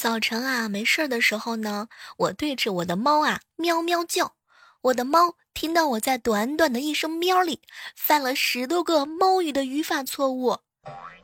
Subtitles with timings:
[0.00, 4.34] 早晨啊，没事儿的时候呢，我对着我的猫啊喵喵叫。
[4.80, 7.60] 我的猫听到我在短短的一声喵里
[7.94, 10.56] 犯了十多个猫语的语法错误，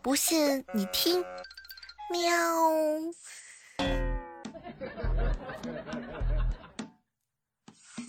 [0.02, 1.24] 不信你听，
[2.12, 2.30] 喵。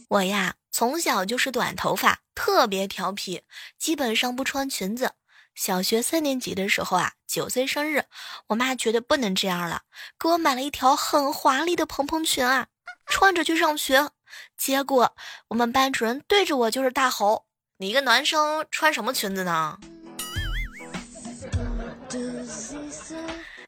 [0.10, 3.44] 我呀，从小就是短头发，特别调皮，
[3.78, 5.14] 基本上不穿裙子。
[5.58, 8.06] 小学三年级的时候啊，九岁生日，
[8.50, 9.82] 我妈觉得不能这样了，
[10.20, 12.68] 给我买了一条很华丽的蓬蓬裙啊，
[13.08, 14.12] 穿着去上学。
[14.56, 15.16] 结果
[15.48, 19.80] 我们班主任对着我就是大吼：“你一个男生穿什么裙子呢？”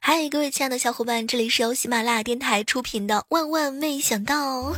[0.00, 4.72] 嗨，各位亲爱的小伙伴，这里是由喜马拉雅电台出品的《万万没想到》。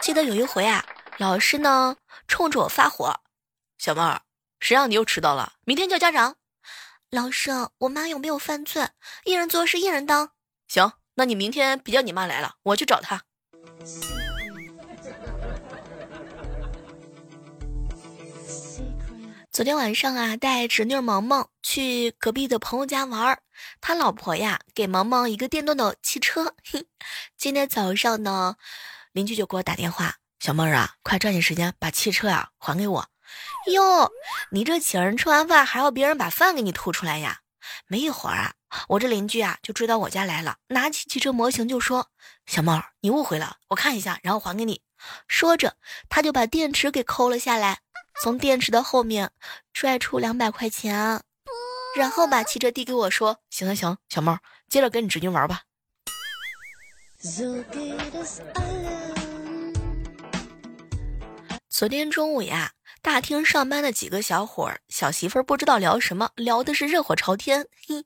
[0.00, 0.82] 记得有一回啊，
[1.18, 1.96] 老师呢
[2.26, 3.20] 冲着我发火
[3.76, 4.22] ：“小妹儿。”
[4.62, 5.54] 谁让你又迟到了？
[5.64, 6.36] 明天叫家长。
[7.10, 8.90] 老师，我妈有没有犯罪？
[9.24, 10.30] 一人做事一人当。
[10.68, 13.24] 行，那你明天别叫你妈来了，我去找她。
[19.50, 23.42] 昨天晚上啊，带侄女萌萌去隔壁的朋友家玩，
[23.80, 26.54] 他老婆呀给萌萌一个电动的汽车。
[27.36, 28.54] 今天早上呢，
[29.10, 33.06] 邻居就给我打电话：“小妹儿啊，快抓紧时间把汽车啊还给我。”
[33.72, 34.10] 哟，
[34.50, 37.40] 你这请人吃完饭还要别人把饭给你吐出来呀？
[37.86, 38.54] 没一会儿啊，
[38.88, 42.10] 我这邻居啊就追到我家来了，拿起汽车模型就说
[42.44, 44.82] ：“小猫，你误会了，我看一下，然后还给你。”
[45.28, 45.76] 说着，
[46.08, 47.80] 他就把电池给抠了下来，
[48.20, 49.30] 从电池的后面
[49.72, 51.22] 拽出两百块钱，
[51.96, 54.38] 然后把汽车递给我说：“行行行，小猫，
[54.68, 55.62] 接着跟你侄女玩吧。”
[61.68, 62.72] 昨天中午呀。
[63.00, 67.66] 大厅上班的几个小伙儿、小媳妇儿不知道聊什么，聊的是热火朝天。
[67.86, 68.04] 嘿，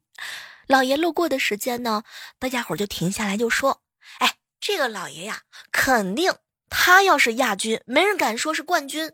[0.66, 2.04] 老爷路过的时间呢，
[2.38, 3.82] 大家伙儿就停下来就说
[4.20, 6.32] ：“哎，这个老爷呀，肯定
[6.70, 9.12] 他要是亚军，没人敢说是冠军。”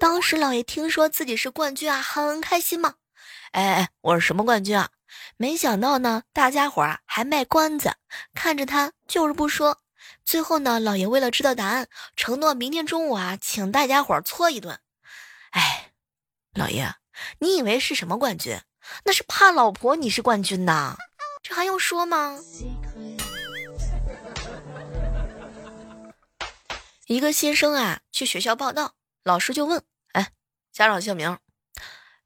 [0.00, 2.94] 当时老爷听说自己是冠军啊，很开心嘛。
[3.52, 4.88] 哎哎，我是什么冠军啊？
[5.36, 7.94] 没想到呢，大家伙儿啊还卖关子，
[8.34, 9.78] 看着他就是不说。
[10.24, 14.78] 最后呢，老爷为了知道答案，承诺明天中午啊，请大家伙搓一顿。
[15.50, 15.92] 哎，
[16.54, 16.94] 老爷，
[17.38, 18.60] 你以为是什么冠军？
[19.04, 20.96] 那是怕老婆你是冠军呐，
[21.42, 22.38] 这还用说吗？
[27.06, 28.94] 一个新生啊，去学校报道，
[29.24, 29.82] 老师就问
[30.14, 30.32] ：“哎，
[30.72, 31.38] 家长姓名？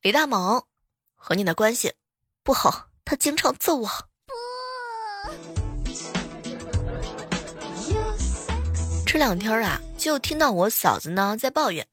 [0.02, 0.66] 李大猛，
[1.14, 1.94] 和你的关系
[2.42, 3.90] 不好，他经常揍我。”
[9.14, 11.86] 这两天啊，就听到我嫂子呢在抱怨：“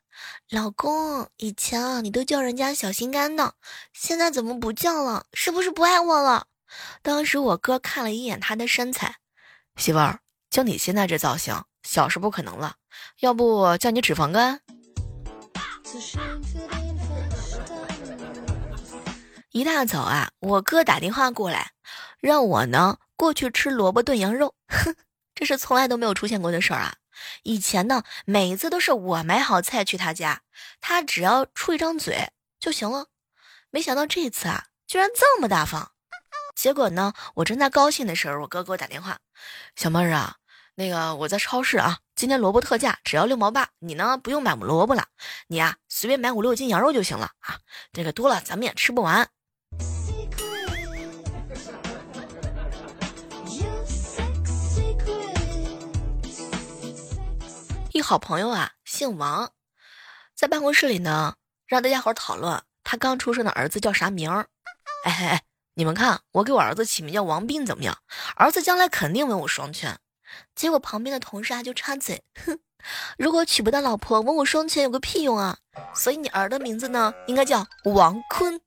[0.49, 3.53] 老公，以前啊你都叫人家小心肝的，
[3.93, 5.27] 现在怎么不叫了？
[5.31, 6.47] 是不是不爱我了？”
[7.03, 9.17] 当时我哥看了一眼她的身材，
[9.75, 10.17] 媳妇儿，
[10.49, 12.77] 就你现在这造型，小是不可能了。
[13.19, 14.59] 要不叫你脂肪肝？
[19.51, 21.73] 一大早啊，我哥打电话过来，
[22.19, 24.55] 让我呢过去吃萝卜炖羊肉。
[24.69, 24.95] 哼，
[25.35, 26.95] 这是从来都没有出现过的事儿啊。
[27.43, 30.41] 以前呢，每一次都是我买好菜去他家，
[30.79, 33.07] 他只要出一张嘴就行了。
[33.69, 35.91] 没想到这次啊，居然这么大方。
[36.55, 39.19] 结果呢，我正在高兴的时候，我哥给我打电话
[39.75, 40.35] ：“小妹儿啊，
[40.75, 43.69] 那个我在超市啊，今天萝卜特价，只要六毛八。
[43.79, 45.07] 你呢，不用买萝卜了，
[45.47, 47.59] 你呀随便买五六斤羊肉就行了啊。
[47.93, 49.29] 这个多了咱们也吃不完。”
[58.01, 59.51] 一好朋友啊，姓王，
[60.33, 61.35] 在办公室里呢，
[61.67, 64.47] 让大家伙讨论他刚出生的儿子叫啥名儿。
[65.05, 65.43] 哎哎哎，
[65.75, 67.95] 你们看，我给我儿子起名叫王斌怎么样？
[68.35, 69.99] 儿子将来肯定文武双全。
[70.55, 72.59] 结果旁边的同事啊就插嘴，哼，
[73.19, 75.59] 如果娶不到老婆，文武双全有个屁用啊！
[75.93, 78.59] 所以你儿的名字呢，应该叫王坤。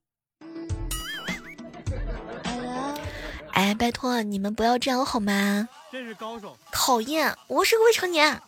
[3.51, 5.67] 哎，拜托你们不要这样好吗？
[5.91, 6.57] 真是高手！
[6.71, 8.41] 讨厌，我是个未成年。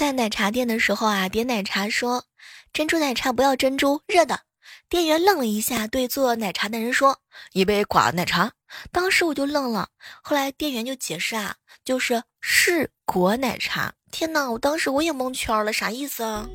[0.00, 2.24] 在奶茶店的时候啊，点奶茶说
[2.72, 4.40] ：“珍珠奶茶不要珍珠，热的。”
[4.88, 7.18] 店员愣了一下，对做奶茶的人说
[7.52, 8.52] ：“一杯寡奶茶。”
[8.90, 9.90] 当时我就愣了，
[10.22, 13.92] 后来店员就解释啊，就是是果奶茶。
[14.10, 16.48] 天哪，我当时我也蒙圈了，啥意思啊？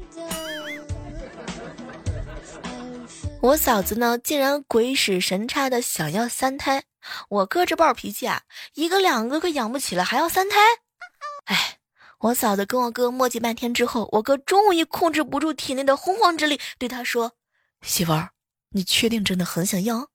[3.44, 6.86] 我嫂子呢，竟然鬼使神差的想要三胎，
[7.30, 8.42] 我哥这暴脾气啊，
[8.74, 10.58] 一个两个可养不起了，还要三胎，
[11.46, 11.78] 哎。
[12.20, 17.34] 我嫂子跟我哥磨叽半天之后，我哥终于控制不住体内的洪荒之力，对他说
[17.84, 18.30] ：“媳妇儿，
[18.70, 20.10] 你确定真的很想要？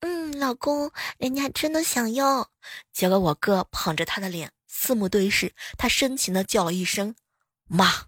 [0.00, 2.50] 嗯，老公，人家真的想要。
[2.92, 7.14] 结果我哥捧着他的脸，四目对视，他深情的叫了一声
[7.68, 8.06] “妈”。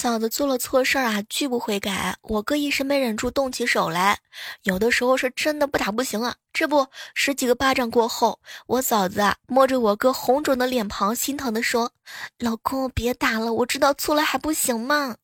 [0.00, 2.16] 嫂子做了错事儿啊，拒不悔改。
[2.22, 4.18] 我哥一时没忍住，动起手来。
[4.62, 6.36] 有的时候是真的不打不行啊。
[6.54, 11.92] 这不，十几个巴掌过后，我嫂子啊摸着我哥红肿的脸庞，心疼的说
[12.40, 15.16] ：“老公，别打了，我知道错了还不行吗？”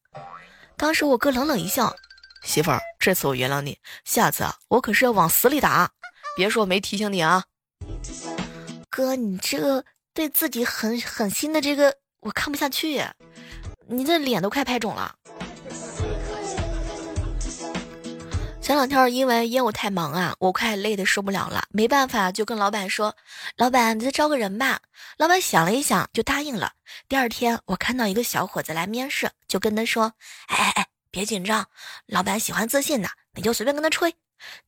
[0.77, 1.97] 当时我哥冷冷一笑
[2.45, 5.91] ：“媳妇儿，这次我原谅你，下次啊，我可是要往死里打，
[6.37, 7.45] 别说我没提醒你啊。”
[8.91, 13.03] 哥，你这个对自己狠狠心的这个，我看不下去。
[13.89, 15.15] 你这脸都快拍肿了。
[18.61, 23.15] 前两天因为业务太忙啊，我快累得受不了了，没办法就跟老板说
[23.57, 24.81] ：“老板，你再招个人吧。”
[25.19, 26.73] 老板想了一想，就答应了。
[27.09, 30.15] 第二天我看到一个小伙子来面试，就跟他说
[30.49, 31.67] ：“哎哎哎，别紧张，
[32.07, 34.17] 老板喜欢自信的，你就随便跟他吹。”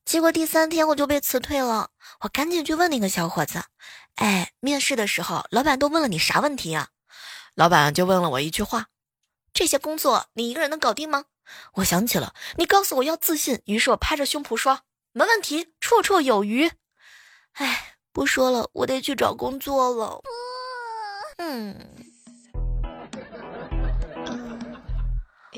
[0.05, 1.89] 结果第三天我就被辞退了，
[2.21, 3.61] 我赶紧去问那个小伙子
[4.15, 6.87] ：“哎，面试的时候老板都问了你啥问题呀？”
[7.53, 8.85] 老板就问了我一句话。
[9.53, 11.25] 这些工作你一个人能搞定吗？
[11.73, 14.81] 我想起了，你告诉我要自信，于是我拍着胸脯说
[15.11, 16.71] 没问题，绰绰有余。
[17.53, 20.21] 哎，不说了，我得去找工作了。
[21.37, 21.75] 嗯，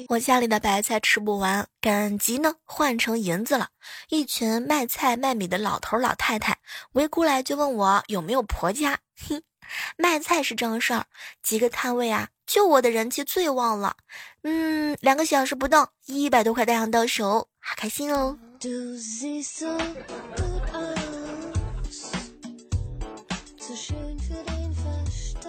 [0.07, 3.69] 我家里的白菜吃不完，赶集呢换成银子了。
[4.09, 6.59] 一群卖菜卖米的老头老太太
[6.93, 8.99] 围过来，就问我有没有婆家。
[9.27, 9.43] 哼。
[9.95, 11.05] 卖菜是正事儿，
[11.41, 13.95] 几个摊位啊，就我的人气最旺了。
[14.43, 18.37] 嗯，两个小时不到，一百多块大洋到手，好开心哦！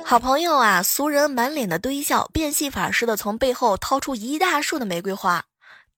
[0.05, 5.45] 好朋友啊，俗人满脸的堆笑，变戏法似的从背后掏出一大束的玫瑰花，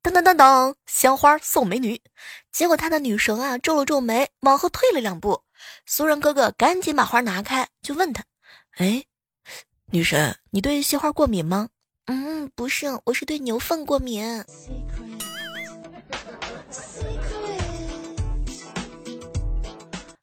[0.02, 2.00] 噔噔噔噔，鲜花送美女。
[2.50, 5.42] 结果他的女神啊，皱了皱眉，往后退了两步。
[5.84, 8.24] 俗人哥哥赶紧把花拿开，就问他
[8.78, 9.04] ：“哎，
[9.94, 11.68] 女神，你对鲜花过敏吗
[12.10, 14.44] ？”“嗯，不是，我是对牛粪过敏。”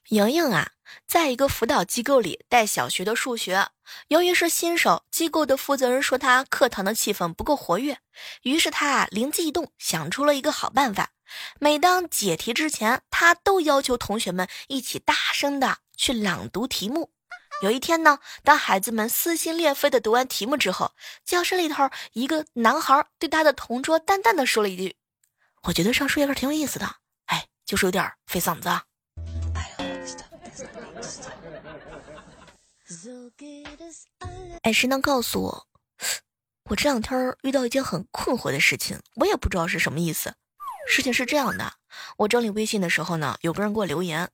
[0.10, 0.72] 莹莹啊，
[1.08, 3.70] 在一个辅导机构里带小学的数学，
[4.10, 7.98] 由于是新手，机构的负责人说他课堂的气氛不够活跃，
[8.42, 11.12] 于是他啊灵机一动，想出了一个好办法。
[11.62, 17.12] 每当解题之前，他都要求同学们一起大声的去朗读题目。
[17.62, 20.94] 有一天呢，当孩子们撕心裂肺的读完题目之后，
[21.24, 24.96] 教室里头一个男孩对他的同桌淡淡的说了一句
[25.64, 28.70] ：“我觉得上数学课挺有意思的，哎，就是有点费嗓子。”
[34.64, 35.68] 哎，谁能告诉我，
[36.64, 40.34] 我这两天遇到一件很困惑的事情，我也不知道是什么意思。
[40.88, 41.74] 事情是这样的，
[42.18, 44.30] 我整理微信的时候呢，有个人给我留言：“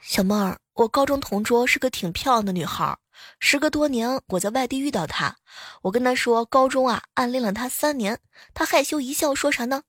[0.00, 2.98] 小妹儿，我高中同桌是个挺漂亮的女孩，
[3.38, 5.36] 时隔多年我在外地遇到她，
[5.82, 8.18] 我跟她说高中啊暗恋了她三年，
[8.54, 9.84] 她害羞一笑说啥呢？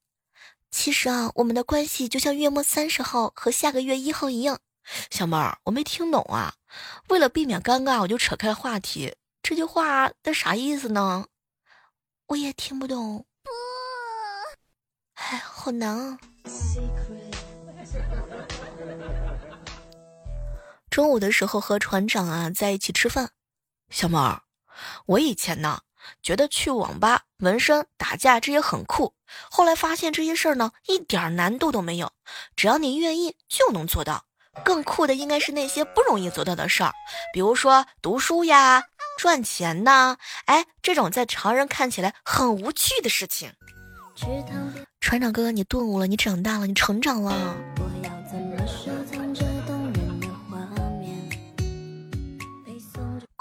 [0.70, 4.60] 其实啊我们的关系就像月末三十号和下个月一号一样。
[5.10, 6.54] 小妹儿，我没听懂啊，
[7.10, 11.26] 为了避免尴尬，我就扯开了话题，这句话的啥意思呢？
[12.28, 13.50] 我也听不懂。”不
[15.16, 16.20] 哎，好难啊！
[20.96, 23.32] 中午的时候和船长啊在一起吃饭，
[23.90, 24.44] 小猫儿，
[25.08, 25.82] 我以前呢
[26.24, 29.14] 觉得去网吧纹身、打架这些很酷，
[29.52, 32.14] 后来发现这些事儿呢一点难度都没有，
[32.56, 34.24] 只要你愿意就能做到。
[34.64, 36.94] 更酷的应该是那些不容易做到的事儿，
[37.34, 38.86] 比如说读书呀、
[39.18, 43.52] 赚钱呐，哎，这种在常人看起来很无趣的事情。
[45.02, 47.58] 船长哥哥，你顿悟了，你长大了，你成长了。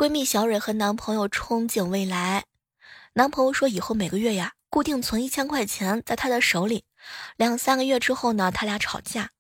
[0.05, 2.45] 闺蜜小蕊和男朋友憧憬未来，
[3.15, 6.85] 男朋友说以后每个月呀，固定存一千块钱在他的手里。
[7.37, 9.31] 两三个月之后呢，他俩吵架，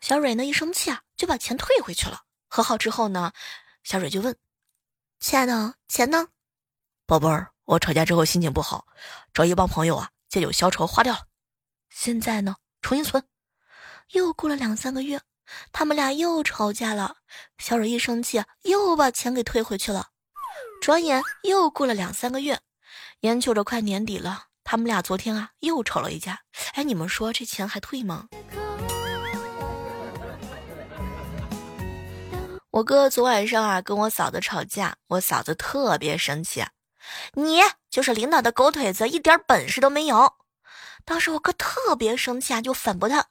[0.00, 2.22] 小蕊呢一生气啊，就把钱退回去了。
[2.48, 3.32] 和好之后呢，
[3.84, 4.36] 小蕊就问
[5.22, 6.26] ：“亲爱的，钱呢？”
[7.06, 8.84] 宝贝儿，我吵架之后心情不好，
[9.32, 10.10] 找一帮朋友啊。
[10.28, 11.28] 借酒消愁花掉了，
[11.90, 13.22] 现在呢重新存。
[14.10, 15.20] 又过了两三个月，
[15.72, 17.16] 他们俩又吵架了。
[17.58, 20.08] 小蕊一生气，又把钱给退回去了。
[20.80, 22.58] 转眼又过了两三个月，
[23.20, 26.40] 眼瞅着快年底了，他们俩昨天啊又吵了一架。
[26.74, 28.28] 哎，你们说这钱还退吗？
[32.70, 36.64] 我哥昨晚上啊跟我嫂子吵架，我嫂子特别生气。
[37.34, 40.32] 你就是领导的狗腿子，一点本事都没有。
[41.04, 43.26] 当时我哥特别生气啊，就反驳他：“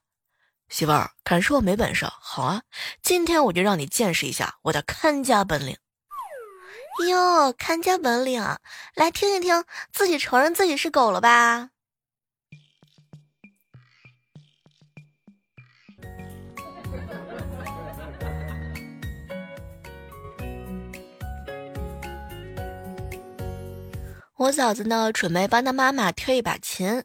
[0.72, 2.06] 媳妇儿，敢说我没本事？
[2.06, 2.62] 好啊，
[3.04, 5.78] 今天我就让你见识一下我的看家本领。”
[7.10, 8.42] 哟，看家本领，
[8.96, 11.72] 来听一听，自己承认自己是狗了吧？
[24.38, 27.04] 我嫂子呢，准备帮她妈妈挑一把琴。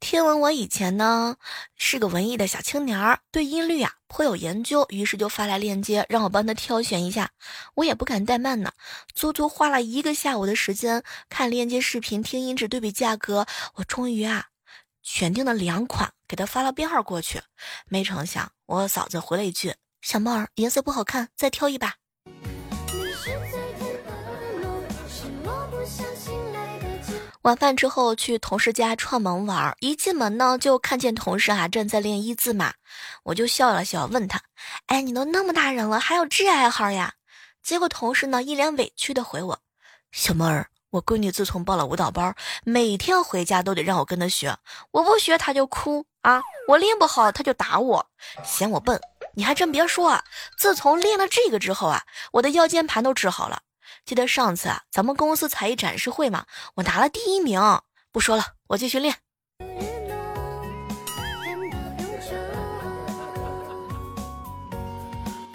[0.00, 1.36] 听闻我以前呢
[1.76, 7.30] 是个文艺的小青年儿，对音律啊颇有研究，于是就发来链接让我帮他挑选一下。
[7.74, 8.72] 我也不敢怠慢呢，
[9.14, 13.46] 足足花了一个下午的时间看链接视频、听音质、对比价格，
[13.76, 14.48] 我终于啊
[15.02, 17.40] 选定了两款，给他发了编号过去。
[17.86, 21.94] 没成想，我嫂子回了一句：“小猫儿，颜色不好看，再挑一把。”
[27.44, 32.72] 晚饭之后去同事家串门玩，一进门呢就看见同事啊正在练一字马，
[33.22, 34.40] 我就笑了笑，问他
[34.88, 37.12] ：“哎，你都那么大人了，还有这爱好呀？”
[37.62, 39.58] 结果同事呢一脸委屈的回我
[40.10, 42.34] ：“小妹儿，我闺女自从报了舞蹈班，
[42.64, 44.56] 每天回家都得让我跟她学，
[44.90, 48.06] 我不学她就哭啊，我练不好她就打我，
[48.42, 48.98] 嫌我笨。
[49.34, 50.24] 你还真别说啊，
[50.56, 53.60] 自从练了这个之后啊，我的腰间盘都治好了。”
[54.04, 57.60] 记得上次啊，咱们公司才艺展示会嘛，我拿了第一名。
[58.12, 59.16] 不说了，我继续练。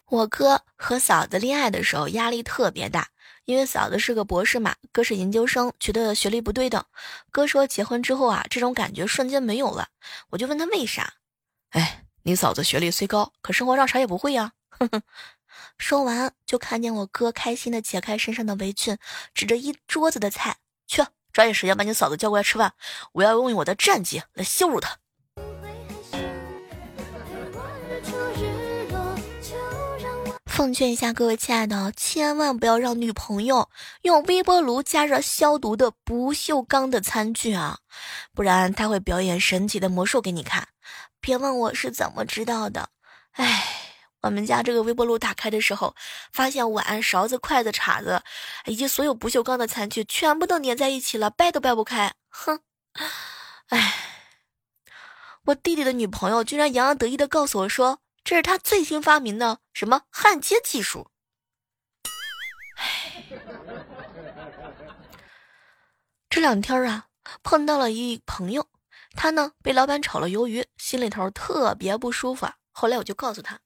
[0.07, 3.09] 我哥和嫂子恋爱的时候压力特别大，
[3.45, 6.83] 因为嫂子是个博士嘛，哥是研究生，觉得学历不对等。
[7.29, 9.89] 哥说结婚之后啊，这种感觉瞬间没有了。
[10.31, 11.13] 我就问他为啥？
[11.69, 14.53] 哎，你嫂子学历虽高，可生活上啥也不会呀。
[14.71, 15.03] 哼哼。
[15.79, 18.97] 说完，就看见我哥开心的解开身上的围裙，
[19.33, 21.01] 指着一桌子的菜，去
[21.33, 22.73] 抓紧时间把你嫂子叫过来吃饭，
[23.13, 24.97] 我要用我的战绩来羞辱她。
[30.45, 33.69] 奉劝一下各位亲爱的，千万不要让女朋友
[34.01, 37.79] 用微波炉加热消毒的不锈钢的餐具啊，
[38.35, 40.67] 不然她会表演神奇的魔术给你看。
[41.21, 42.89] 别问我是怎么知道的，
[43.31, 43.78] 唉。
[44.21, 45.95] 我们家这个微波炉打开的时候，
[46.33, 48.21] 发现碗、勺子、筷子、叉子
[48.65, 52.13] 以及所有不锈钢的餐具全部都粘在一起了，掰都掰不开。
[52.29, 52.59] 哼，
[53.67, 53.93] 哎，
[55.45, 61.09] 我弟弟的女朋友居然洋洋得意的告诉我说，这是他最新发明的什么焊接技术。
[62.75, 63.23] 唉，
[66.29, 67.07] 这两天啊，
[67.41, 68.67] 碰到了一朋友，
[69.15, 72.47] 他呢被老板炒了鱿鱼，心里头特别不舒服。
[72.71, 73.59] 后来我就告诉他。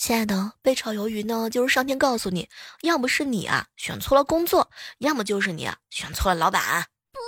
[0.00, 2.48] 亲爱的，被炒鱿鱼呢，就是上天告诉你，
[2.80, 6.86] 要么是你啊选错了工作，要么就是你啊选错了老板。
[7.12, 7.20] 不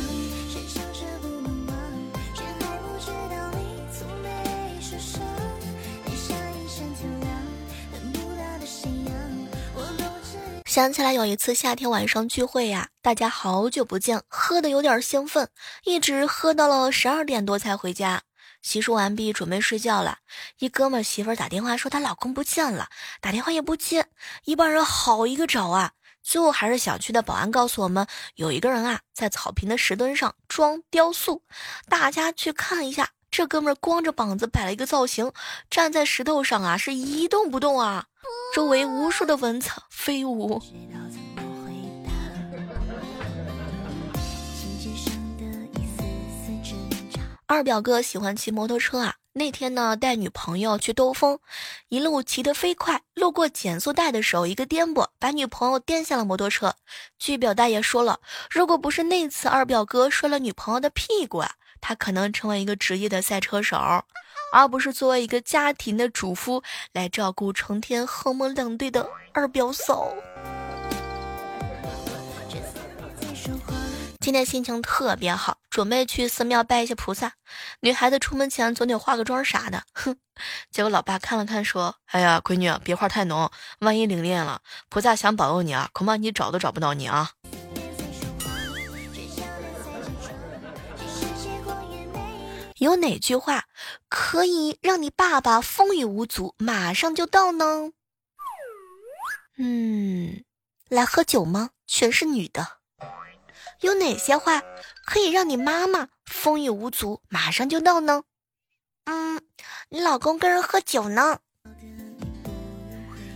[10.70, 15.50] 想起来有一次夏天晚上聚会呀，大家好久不见，喝的有点兴奋，
[15.82, 18.22] 一直喝到了十二点多才回家。
[18.62, 20.18] 洗漱完毕，准备睡觉了。
[20.60, 22.88] 一哥们媳妇打电话说她老公不见了，
[23.20, 24.06] 打电话也不接，
[24.44, 25.90] 一帮人好一个找啊！
[26.22, 31.42] 最后还是小区的保安告诉我们，有一个人啊在草坪的石墩上装雕塑，
[31.88, 33.08] 大家去看一下。
[33.40, 35.32] 这哥们光着膀子摆了一个造型，
[35.70, 38.04] 站在石头上啊是一动不动啊。
[38.54, 40.60] 周围无数的蚊子飞舞。
[47.46, 51.38] 二表哥喜欢骑摩托车啊，那天呢带女朋友去兜风，
[51.88, 56.74] 一路骑得飞快，路过减速带的时候一个颠簸，把女朋友颠下了摩托车。
[57.18, 58.20] 据表大爷说了，
[58.50, 64.04] 如果不是那次二表哥摔了女朋友的屁股啊，他可能成为一个职业的赛车手。
[64.52, 70.12] 而不是作为一个家庭的主妇来照顾成天横门两对的二表嫂。
[74.18, 77.32] 今天心情特别好，准备去寺庙拜一下菩萨。
[77.80, 80.16] 女孩子出门前总得化个妆啥的，哼。
[80.70, 87.30] 结果老爸看了看说：“哎呀，闺女别画太浓，万一灵验了，菩萨想保佑你啊，恐怕你找都找不到你啊。”
[92.80, 93.66] 有哪句话
[94.08, 97.92] 可以让你爸爸风雨无阻，马上就到呢？
[99.58, 100.42] 嗯，
[100.88, 101.72] 来喝酒吗？
[101.86, 102.66] 全是女的。
[103.80, 104.62] 有哪些话
[105.04, 108.22] 可以让你妈妈风雨无阻，马上就到呢？
[109.04, 109.42] 嗯，
[109.90, 111.38] 你老公跟人喝酒呢。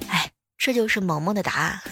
[0.09, 1.83] 哎，这就是萌萌的答案。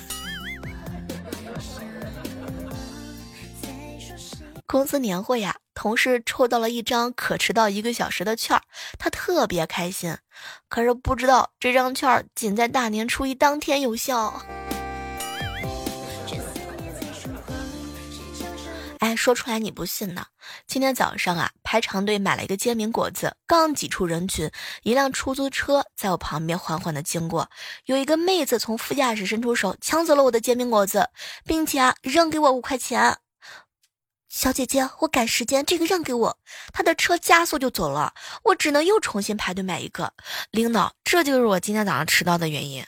[4.66, 8.62] 公司年会呀，同事抽到了一张可迟到一个小时的券儿，
[8.99, 10.17] 他特别开心。
[10.69, 14.43] 可是不知道这张券儿仅在大年初一当天有效。
[18.99, 20.26] 哎，说出来你不信呢。
[20.69, 24.49] 今天早上啊，排长队买了一个煎饼果子，刚挤出人群，
[24.85, 27.50] 一辆出租车在我旁边缓缓的经过，
[27.87, 31.09] 有一个妹子从副驾驶伸出手抢走了我的煎饼果子，
[31.45, 33.19] 并且啊扔给我五块钱。
[34.33, 36.39] 小姐姐，我赶时间，这个让给我。
[36.73, 40.11] 他的车加速就走了，我只能又重新排队买一个。
[40.51, 42.83] 领导，这就是我今天早上迟到的原因。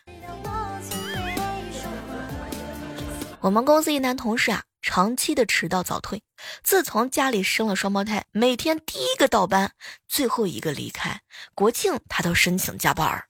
[3.40, 4.62] 我们公司一男同事啊。
[4.80, 6.22] 长期的迟到早退，
[6.62, 9.72] 自从家里生了双胞胎，每天第一个倒班，
[10.08, 11.20] 最后一个离开。
[11.54, 13.26] 国庆他都申请加班儿。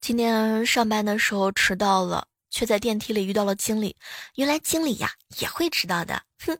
[0.00, 3.96] 今天上班的时候迟到了，却在电梯里遇到了经理。
[4.34, 6.58] 原来经理呀也会迟到的，哼！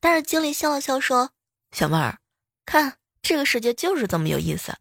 [0.00, 1.30] 但是经理笑了笑说
[1.72, 2.18] ：“小妹儿，
[2.66, 4.76] 看这个世界就是这么有意思，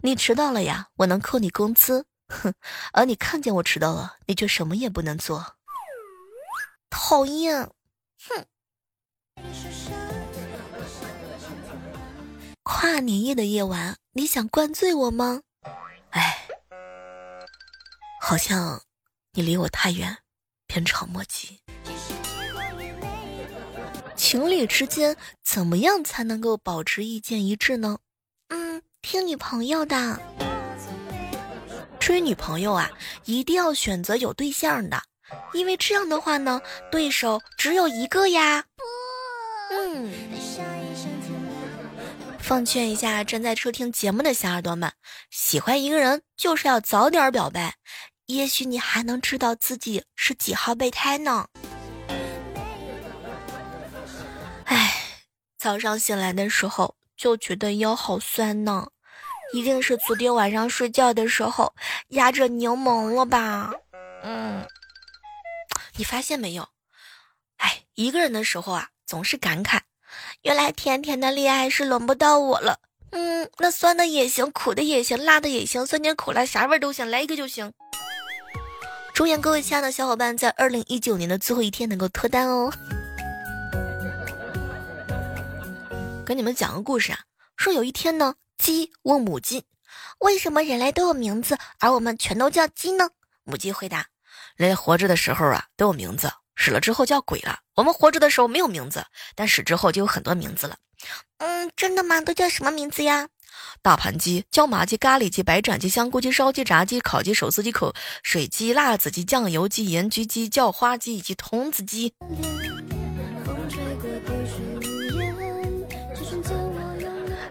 [0.00, 2.54] 你迟到了呀，我能扣你工资。”哼，
[2.92, 5.56] 而你看见我迟到了，你却什么也不能做，
[6.88, 7.68] 讨厌！
[8.28, 8.46] 哼。
[12.62, 15.42] 跨年夜的夜晚，你想灌醉我吗？
[16.10, 16.48] 哎，
[18.20, 18.80] 好像
[19.34, 20.18] 你离我太远，
[20.66, 21.58] 鞭长莫及。
[24.14, 27.96] 情侣之间怎么样才能够保持意见一致呢？
[28.48, 30.20] 嗯，听女朋友的。
[31.98, 32.90] 追女朋友啊，
[33.24, 35.02] 一定要选择有对象的，
[35.54, 36.60] 因为这样的话呢，
[36.90, 38.66] 对手只有一个呀。
[39.70, 40.12] 嗯，
[42.38, 44.92] 奉劝一下正在收听节目的小耳朵们，
[45.30, 47.76] 喜欢一个人就是要早点表白，
[48.26, 51.46] 也许你还能知道自己是几号备胎呢。
[54.64, 54.94] 哎，
[55.58, 58.88] 早上醒来的时候就觉得腰好酸呢。
[59.52, 61.74] 一定是昨天晚上睡觉的时候
[62.08, 63.70] 压着柠檬了吧？
[64.22, 64.66] 嗯，
[65.96, 66.68] 你发现没有？
[67.58, 69.80] 哎，一个人的时候啊，总是感慨，
[70.40, 72.78] 原来甜甜的恋爱是轮不到我了。
[73.10, 77.70] 嗯，那酸的也行，苦的也行，辣的也行，酸甜苦辣啥味都行，来一个就行。
[79.14, 82.72] 祝愿各位亲爱的小伙伴在二零一九年的最后一天能够脱单哦！
[86.24, 87.20] 跟你们讲个故事啊，
[87.56, 88.34] 说有一天呢。
[88.58, 89.64] 鸡问母鸡
[90.20, 93.08] ：“为什么人类都有名字，而我们全都叫鸡呢？”
[93.42, 94.06] 母鸡回答
[94.54, 97.58] ：“人类活着的时候啊都有名字，死了之后叫鬼了。
[97.74, 100.76] 我们活着的时候没有名字，但死之后就有很多名字了。
[101.38, 102.20] ”“嗯，真的吗？
[102.20, 103.28] 都叫什么名字呀
[103.82, 112.14] ？”“大盘鸡、椒麻鸡、咖喱鸡、白斩鸡、香菇鸡、烧鸡、炸鸡、烤鸡、手撕鸡、口水鸡、辣子鸡、酱油鸡、盐焗鸡、叫花鸡以及童子鸡。”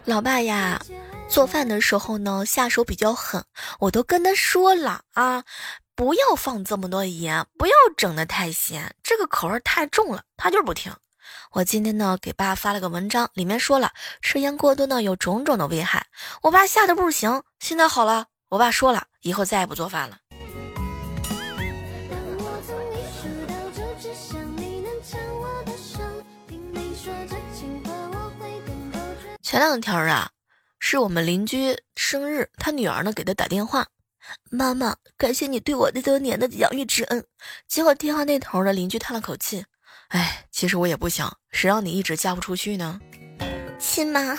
[0.06, 0.82] 老爸呀。
[1.30, 3.42] 做饭的时候呢，下手比较狠，
[3.80, 5.46] 我都跟他说了啊，
[5.96, 10.92] 不要放这么多盐，不要整的太咸，这个口味太重了，他就是不听。
[11.52, 13.92] 我今天呢给爸发了个文章，里面说了
[14.22, 16.08] 吃盐过多呢有种种的危害，
[16.42, 18.28] 我爸吓得不行，现在好了。
[18.50, 20.18] 我爸说了，以后再也不做饭了。
[29.42, 30.32] 前两天啊。
[30.84, 33.86] 是我们邻居生日，他女儿呢给他打电话，
[34.50, 37.24] 妈妈，感谢你对我这多年的养育之恩。
[37.68, 39.64] 结果电话那头的邻居叹了口气，
[40.12, 43.00] 哎，其实我也不想，谁让你一直嫁不出去呢？
[43.80, 44.38] 亲妈。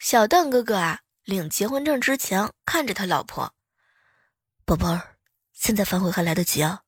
[0.00, 3.52] 小段哥哥啊，领结婚证之前看着他老婆，
[4.64, 5.16] 宝贝儿，
[5.52, 6.82] 现在反悔还来得及啊。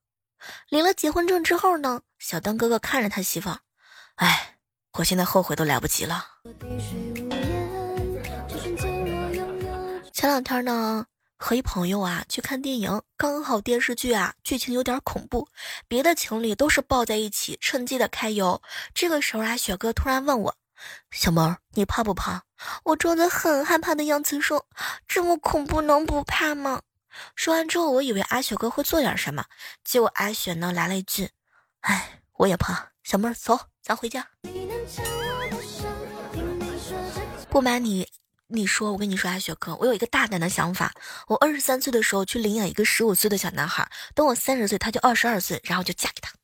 [0.68, 3.58] 领了结婚证之后呢，小段哥哥看着他媳妇儿，
[4.16, 4.58] 哎，
[4.92, 6.24] 我现在后悔都来不及了。
[10.14, 15.48] 前两天呢，和一朋友啊去看电影，刚好电视剧啊剧情有点恐怖，
[15.88, 18.62] 别的情侣都是抱在一起趁机的揩油，
[18.94, 20.54] 这个时候啊，雪哥突然问我，
[21.10, 22.44] 小萌，你怕不怕？
[22.84, 24.68] 我装的很害怕的样子说，
[25.08, 26.82] 这么恐怖能不怕吗？
[27.34, 29.44] 说完之后，我以为阿雪哥会做点什么，
[29.82, 31.28] 结果阿雪呢来了一句
[31.82, 34.24] ：“哎，我也怕。”小妹儿，走，咱回家。
[37.50, 38.08] 不瞒你，
[38.54, 40.92] 你说，我跟你说，啊雪哥，我有一个大胆的想法。
[41.28, 46.32] 我二十三岁的时候去领养一个十五岁的小男孩，等我三十岁，他就二十二岁，然后就嫁给他。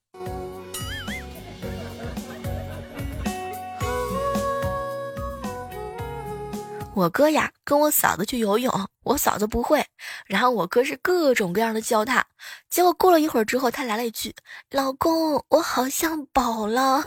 [6.95, 9.87] 我哥呀跟我嫂子去游泳，我嫂子不会，
[10.27, 12.27] 然后我哥是各种各样的教他，
[12.69, 14.35] 结果过了一会儿之后，他来了一句
[14.71, 17.05] ：“老公，我好像饱了。”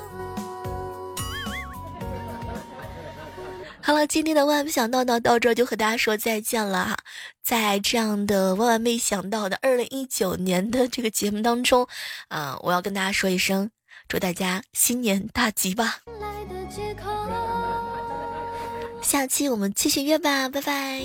[3.85, 6.97] 好了，今天的万万没想到呢，到这就和大家说再见了哈。
[7.43, 11.85] 在这样的万万没想到的二零一九年的这个节目当中，
[12.29, 13.69] 啊，我要跟大家说一声，
[14.07, 15.97] 祝大家新年大吉吧。
[19.01, 21.01] 下期我们继续约吧，拜拜。